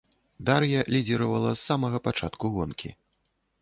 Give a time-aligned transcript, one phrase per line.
[0.47, 2.89] Дар'я лідзіравала с самага пачатку гонкі.